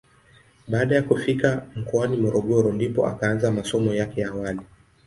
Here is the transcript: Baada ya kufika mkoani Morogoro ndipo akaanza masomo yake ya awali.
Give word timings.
Baada 0.67 0.95
ya 0.95 1.01
kufika 1.03 1.65
mkoani 1.75 2.17
Morogoro 2.17 2.71
ndipo 2.71 3.07
akaanza 3.07 3.51
masomo 3.51 3.93
yake 3.93 4.21
ya 4.21 4.29
awali. 4.29 4.61